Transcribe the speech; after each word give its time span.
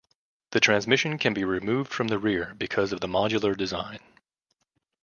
The 0.53 0.59
transmission 0.59 1.19
can 1.19 1.35
be 1.35 1.43
removed 1.45 1.93
from 1.93 2.07
the 2.07 2.17
rear 2.17 2.55
because 2.57 2.91
of 2.91 3.01
the 3.01 3.07
modular 3.07 3.55
design. 3.55 3.99